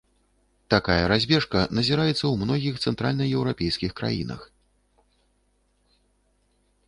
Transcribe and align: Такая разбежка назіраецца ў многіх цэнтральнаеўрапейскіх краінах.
Такая 0.73 1.01
разбежка 1.11 1.59
назіраецца 1.79 2.15
ў 2.15 2.33
многіх 2.45 2.73
цэнтральнаеўрапейскіх 2.87 3.95
краінах. 4.01 4.49